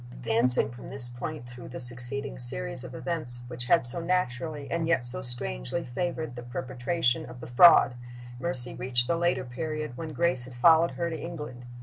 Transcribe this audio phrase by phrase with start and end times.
[0.11, 4.87] Advancing from this point through the succeeding series of events which had so naturally and
[4.87, 7.93] yet so strangely favored the perpetration of the fraud,
[8.39, 11.65] Mercy reached the later period when Grace had followed her to England.